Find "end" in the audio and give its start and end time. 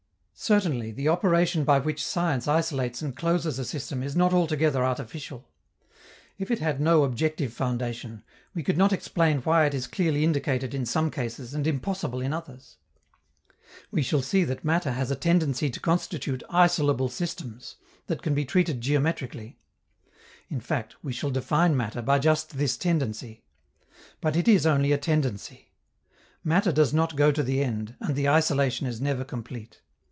27.63-27.95